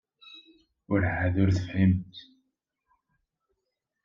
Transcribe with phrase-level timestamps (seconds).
[0.89, 2.15] Werɛad ur tefhimemt.